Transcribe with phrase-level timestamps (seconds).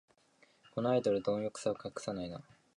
[0.73, 2.41] このアイドル、どん欲さを隠さないな